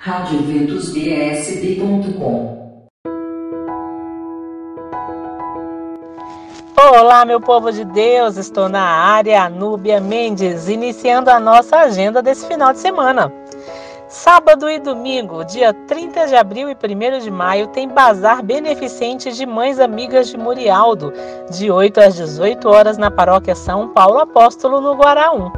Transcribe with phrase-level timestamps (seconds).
[0.00, 2.86] radioventusbsb.com
[6.76, 12.46] Olá, meu povo de Deus, estou na área Anúbia Mendes, iniciando a nossa agenda desse
[12.46, 13.32] final de semana.
[14.06, 16.76] Sábado e domingo, dia 30 de abril e 1
[17.18, 21.12] de maio, tem bazar beneficente de Mães Amigas de Murialdo,
[21.50, 25.50] de 8 às 18 horas na paróquia São Paulo Apóstolo, no Guaraú.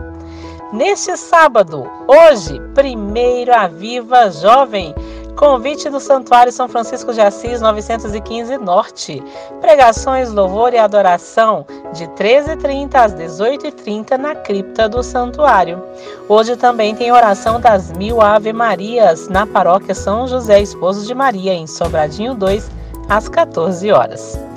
[0.73, 4.95] Neste sábado, hoje, primeiro a Viva Jovem,
[5.37, 9.21] convite do Santuário São Francisco de Assis 915 Norte.
[9.61, 15.83] Pregações, louvor e adoração de 13h30 às 18h30 na cripta do santuário.
[16.29, 21.53] Hoje também tem oração das mil Ave Marias na paróquia São José Esposo de Maria,
[21.53, 22.71] em Sobradinho 2,
[23.09, 24.50] às 14 horas.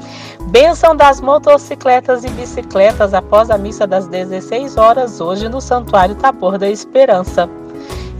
[0.47, 6.57] Bênção das motocicletas e bicicletas após a missa das 16 horas, hoje no Santuário Tabor
[6.57, 7.49] da Esperança.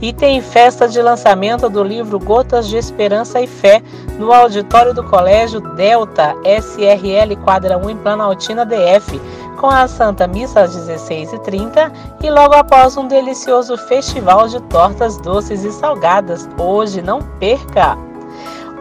[0.00, 3.82] E tem festa de lançamento do livro Gotas de Esperança e Fé
[4.18, 9.20] no auditório do Colégio Delta SRL Quadra 1 em Planaltina DF,
[9.60, 15.62] com a Santa Missa às 16h30 e logo após um delicioso festival de tortas doces
[15.64, 16.48] e salgadas.
[16.58, 18.13] Hoje não perca!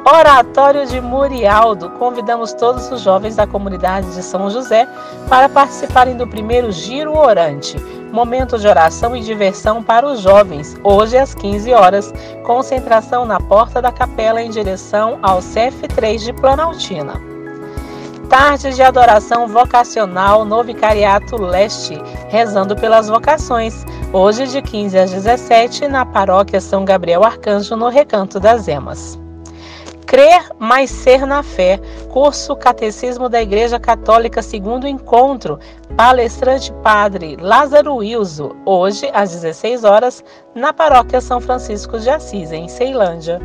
[0.05, 1.89] Oratório de Murialdo.
[1.91, 4.85] Convidamos todos os jovens da comunidade de São José
[5.29, 7.79] para participarem do primeiro Giro Orante,
[8.11, 12.13] momento de oração e diversão para os jovens, hoje às 15 horas,
[12.45, 17.13] concentração na porta da capela em direção ao CF3 de Planaltina.
[18.29, 25.87] Tarde de adoração vocacional no Vicariato Leste, rezando pelas vocações, hoje de 15 às 17
[25.87, 29.22] na paróquia São Gabriel Arcanjo, no Recanto das Emas.
[30.13, 31.79] Crer, mais ser na fé.
[32.11, 35.57] Curso Catecismo da Igreja Católica, segundo encontro.
[35.97, 42.67] Palestrante Padre Lázaro Wilso, hoje às 16 horas, na Paróquia São Francisco de Assis, em
[42.67, 43.41] Ceilândia.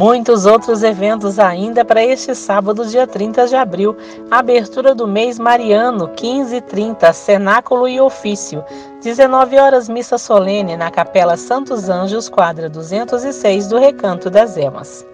[0.00, 3.94] Muitos outros eventos ainda para este sábado, dia 30 de abril.
[4.30, 8.64] Abertura do mês mariano, 15h30, cenáculo e ofício.
[9.02, 15.04] 19 horas, missa solene na Capela Santos Anjos, quadra 206 do Recanto das Emas.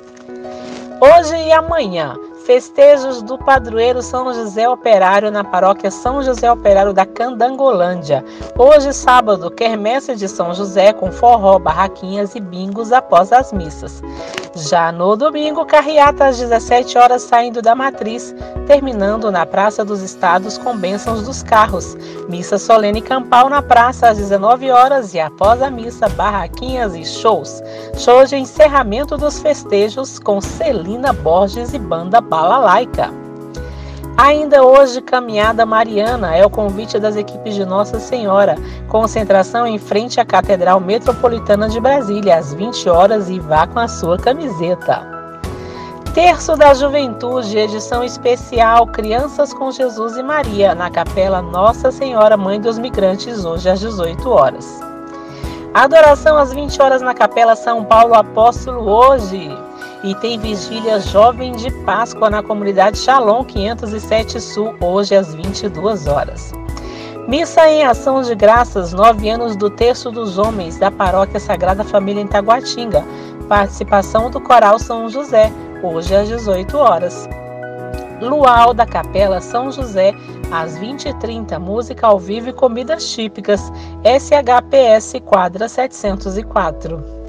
[1.01, 2.15] Hoje e amanhã,
[2.47, 8.25] Festejos do padroeiro São José Operário na paróquia São José Operário da Candangolândia.
[8.57, 14.01] Hoje, sábado, quermesse de São José com forró, barraquinhas e bingos após as missas.
[14.57, 18.35] Já no domingo, carreata às 17 horas saindo da matriz,
[18.67, 21.95] terminando na Praça dos Estados com bênçãos dos carros.
[22.27, 27.63] Missa solene campal na praça às 19 horas e após a missa, barraquinhas e shows.
[27.99, 33.26] Show de encerramento dos festejos com Celina Borges e banda Balalaica.
[34.17, 38.57] Ainda hoje, caminhada mariana é o convite das equipes de Nossa Senhora.
[38.89, 43.87] Concentração em frente à Catedral Metropolitana de Brasília, às 20 horas, e vá com a
[43.87, 45.07] sua camiseta.
[46.15, 52.59] Terço da Juventude, edição especial Crianças com Jesus e Maria, na Capela Nossa Senhora Mãe
[52.59, 54.81] dos Migrantes, hoje às 18 horas.
[55.75, 59.66] Adoração às 20 horas na Capela São Paulo Apóstolo, hoje.
[60.07, 66.53] E tem vigília jovem de Páscoa na comunidade Shalom 507 Sul, hoje às 22 horas.
[67.27, 72.23] Missa em Ação de Graças, nove anos do Terço dos Homens, da Paróquia Sagrada Família
[72.23, 73.05] em Taguatinga.
[73.49, 75.51] Participação do Coral São José,
[75.83, 77.29] hoje às 18 horas.
[78.21, 80.15] Luau da Capela São José,
[80.53, 83.61] às 20h30, música ao vivo e comidas típicas,
[84.05, 87.26] SHPS quadra 704.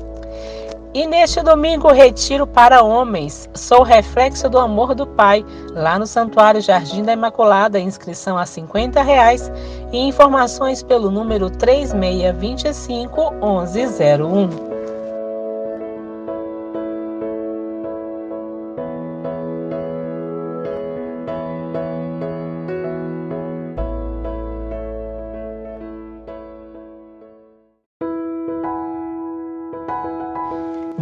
[0.94, 3.50] E neste domingo, retiro para homens.
[3.54, 9.02] Sou reflexo do amor do Pai, lá no Santuário Jardim da Imaculada, inscrição a 50
[9.02, 9.52] reais,
[9.92, 14.67] e informações pelo número 3625 1101.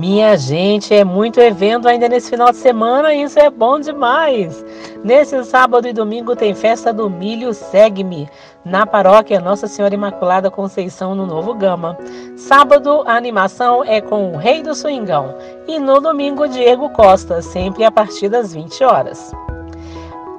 [0.07, 4.63] Minha gente, é muito evento ainda nesse final de semana e isso é bom demais.
[5.04, 8.30] Nesse sábado e domingo tem festa do Milho Segue-me,
[8.63, 11.98] na paróquia Nossa Senhora Imaculada Conceição, no Novo Gama.
[12.38, 15.36] Sábado, a animação é com o Rei do Swingão
[15.68, 19.31] e no domingo, Diego Costa, sempre a partir das 20 horas.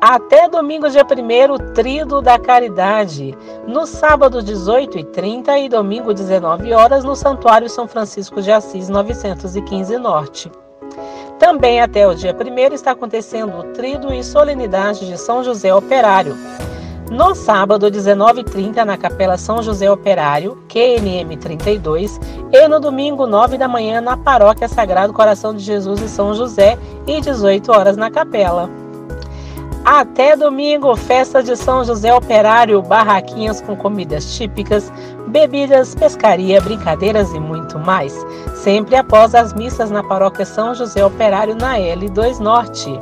[0.00, 3.36] Até domingo, dia 1 Trido da Caridade.
[3.66, 10.52] No sábado, 18h30 e domingo, 19 horas no Santuário São Francisco de Assis, 915 Norte.
[11.38, 16.36] Também até o dia 1 está acontecendo o Trido e Solenidade de São José Operário.
[17.10, 22.20] No sábado, 19h30, na Capela São José Operário, QNM 32,
[22.52, 26.76] e no domingo, 9 da manhã, na Paróquia Sagrado Coração de Jesus e São José,
[27.06, 28.68] e 18 horas na capela.
[29.86, 34.92] Até domingo, festa de São José Operário, barraquinhas com comidas típicas,
[35.28, 38.12] bebidas, pescaria, brincadeiras e muito mais.
[38.56, 43.00] Sempre após as missas na paróquia São José Operário na L2 Norte.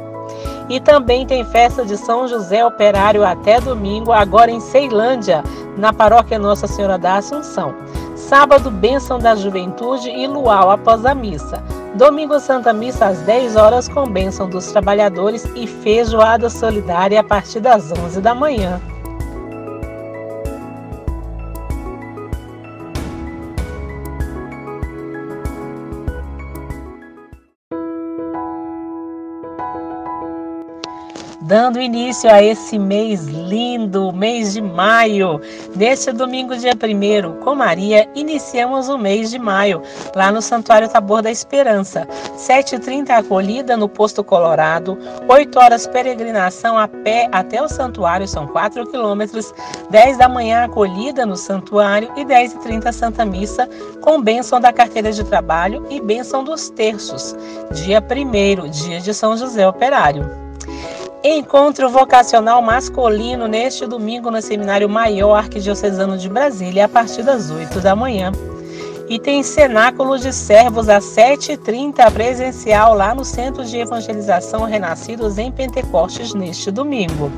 [0.69, 5.43] E também tem festa de São José Operário até domingo, agora em Ceilândia,
[5.79, 7.75] na paróquia Nossa Senhora da Assunção.
[8.15, 11.63] Sábado, bênção da juventude e luau após a missa.
[11.95, 17.61] Domingo Santa Missa às 10 horas com bênção dos trabalhadores e feijoada solidária a partir
[17.61, 18.81] das 11 da manhã.
[31.45, 35.41] Dando início a esse mês lindo, mês de maio.
[35.77, 39.83] Neste domingo, dia 1 com Maria, iniciamos o mês de maio,
[40.15, 42.09] lá no Santuário Tabor da Esperança.
[42.37, 44.99] 7h30 acolhida no Posto Colorado,
[45.29, 49.53] 8 horas peregrinação a pé até o santuário, são 4 quilômetros,
[49.91, 53.69] 10 da manhã acolhida no santuário e 10h30 Santa Missa,
[54.01, 57.37] com bênção da carteira de trabalho e bênção dos terços.
[57.73, 60.44] Dia 1 dia de São José Operário.
[61.27, 67.81] Encontro vocacional masculino neste domingo no Seminário Maior Arquidiocesano de Brasília, a partir das 8
[67.81, 68.31] da manhã.
[69.09, 75.51] E tem cenáculo de servos às 7h30 presencial lá no Centro de Evangelização Renascidos em
[75.51, 77.33] Pentecostes neste domingo.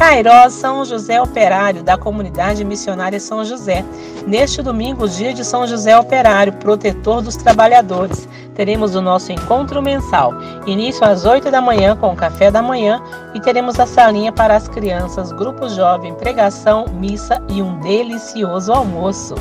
[0.00, 3.84] Cairó São José Operário, da comunidade missionária São José.
[4.26, 8.26] Neste domingo, dia de São José Operário, protetor dos trabalhadores,
[8.60, 10.34] teremos o nosso encontro mensal.
[10.66, 13.02] Início às 8 da manhã com o café da manhã
[13.32, 19.34] e teremos a salinha para as crianças, grupo jovem, pregação, missa e um delicioso almoço.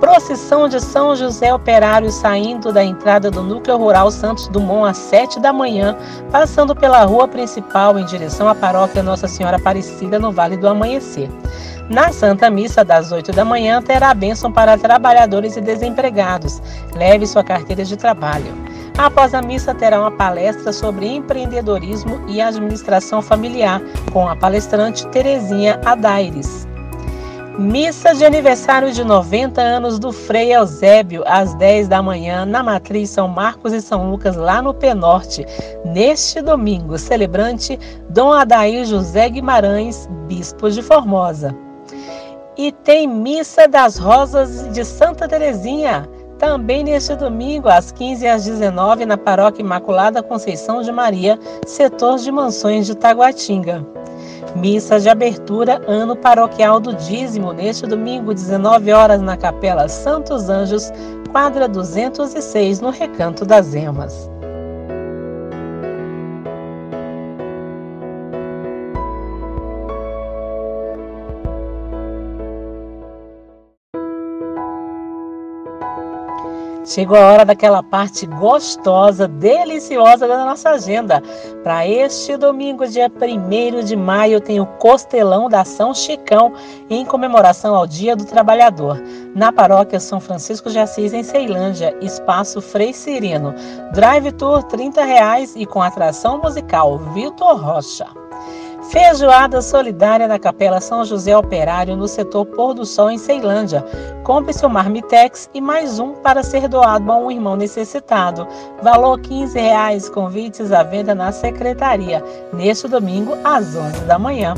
[0.00, 5.38] Procissão de São José Operário saindo da entrada do núcleo rural Santos Dumont às 7
[5.38, 5.96] da manhã,
[6.32, 11.30] passando pela rua principal em direção à paróquia Nossa Senhora Aparecida no Vale do Amanhecer.
[11.90, 16.60] Na Santa Missa, das 8 da manhã, terá bênção para trabalhadores e desempregados.
[16.94, 18.52] Leve sua carteira de trabalho.
[18.98, 23.80] Após a missa, terá uma palestra sobre empreendedorismo e administração familiar,
[24.12, 26.66] com a palestrante Terezinha Adaires.
[27.58, 33.08] Missa de aniversário de 90 anos do Frei Eusébio, às 10 da manhã, na Matriz
[33.10, 35.46] São Marcos e São Lucas, lá no Penorte.
[35.84, 37.78] Neste domingo, celebrante
[38.10, 41.67] Dom Adair José Guimarães, Bispo de Formosa.
[42.58, 46.08] E tem Missa das Rosas de Santa Terezinha,
[46.40, 52.32] também neste domingo, às 15 às 19 na Paróquia Imaculada Conceição de Maria, setor de
[52.32, 53.86] Mansões de Taguatinga.
[54.56, 60.90] Missa de abertura, ano paroquial do dízimo, neste domingo, 19 horas, na Capela Santos Anjos,
[61.30, 64.28] quadra 206, no Recanto das Emas.
[76.88, 81.22] Chegou a hora daquela parte gostosa, deliciosa da nossa agenda.
[81.62, 86.50] Para este domingo, dia 1 de maio, tem o Costelão da São Chicão,
[86.88, 88.98] em comemoração ao Dia do Trabalhador,
[89.34, 93.54] na paróquia São Francisco de Assis, em Ceilândia, espaço Frei Cirino.
[93.92, 98.17] Drive Tour 30 reais e com atração musical Vitor Rocha.
[98.90, 103.84] Feijoada solidária na Capela São José Operário, no setor Pôr do Sol, em Ceilândia.
[104.24, 108.48] Compre seu marmitex e mais um para ser doado a um irmão necessitado.
[108.82, 114.54] Valor 15 reais, convites à venda na secretaria, neste domingo, às 11 da manhã.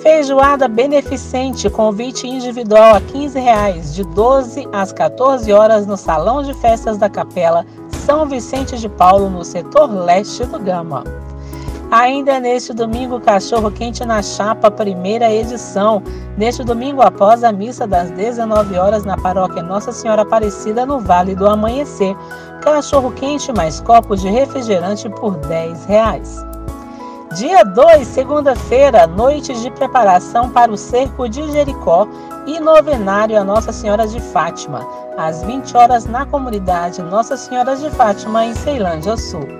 [0.00, 6.54] Feijoada beneficente, convite individual a 15 reais, de 12 às 14 horas no Salão de
[6.54, 11.02] Festas da Capela São Vicente de Paulo, no setor leste do Gama.
[11.90, 16.00] Ainda neste domingo, Cachorro Quente na Chapa, primeira edição.
[16.36, 21.34] Neste domingo, após a missa das 19 horas na paróquia Nossa Senhora Aparecida, no Vale
[21.34, 22.14] do Amanhecer.
[22.62, 26.46] Cachorro Quente mais copos de refrigerante por 10 reais.
[27.34, 32.06] Dia 2, segunda-feira, noite de preparação para o cerco de Jericó
[32.46, 37.90] e novenário a Nossa Senhora de Fátima, às 20 horas na comunidade Nossa Senhora de
[37.90, 39.59] Fátima, em Ceilândia Sul.